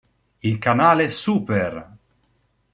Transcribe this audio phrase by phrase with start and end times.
[0.39, 1.87] Il canale Super!